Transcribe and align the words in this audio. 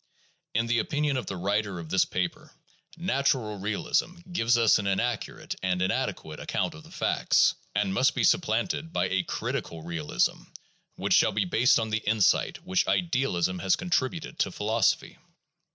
In 0.55 0.65
the 0.65 0.79
opinion 0.79 1.15
of 1.15 1.27
the 1.27 1.37
writer 1.37 1.77
of 1.77 1.89
this 1.89 2.05
paper 2.05 2.55
"natural" 2.97 3.59
realism 3.59 4.15
gives 4.31 4.57
us 4.57 4.79
an 4.79 4.87
inaccurate 4.87 5.53
and 5.61 5.79
inadequate 5.79 6.39
account 6.39 6.73
of 6.73 6.81
the 6.81 6.89
facts, 6.89 7.53
and 7.75 7.93
must 7.93 8.15
be 8.15 8.23
supplanted 8.23 8.91
by 8.91 9.09
a 9.09 9.21
critical 9.21 9.83
realism 9.83 10.41
which 10.95 11.13
shall 11.13 11.33
be 11.33 11.45
based 11.45 11.79
on 11.79 11.91
the 11.91 11.99
insight 11.99 12.65
which 12.65 12.87
idealism 12.87 13.59
has 13.59 13.75
contributed 13.75 14.39
to 14.39 14.51
philosophy. 14.51 15.19